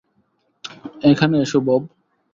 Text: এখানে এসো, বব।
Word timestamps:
এখানে 1.03 1.35
এসো, 1.41 1.59
বব। 1.67 1.81